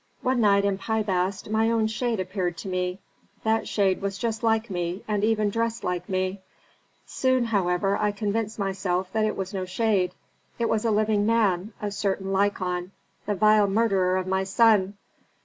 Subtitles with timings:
[0.23, 2.97] One night in Pi Bast my own shade appeared to me.
[3.43, 6.41] That shade was just like me, and even dressed like me.
[7.05, 10.15] Soon, however, I convinced myself that it was no shade.
[10.57, 12.89] It was a living man, a certain Lykon,
[13.27, 14.97] the vile murderer of my son.